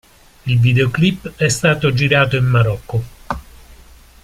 Il 0.47 0.57
videoclip 0.59 1.31
è 1.35 1.47
stato 1.47 1.93
girato 1.93 2.35
in 2.35 2.45
Marocco. 2.45 3.03